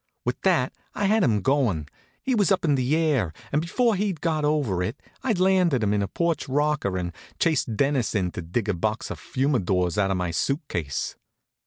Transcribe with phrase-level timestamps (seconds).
[0.25, 1.85] With that I had him goin'.
[2.23, 5.93] He was up in the air, and before he'd got over it I'd landed him
[5.93, 10.09] in a porch rocker and chased Dennis in to dig a box of Fumadoras out
[10.09, 11.17] of my suit case.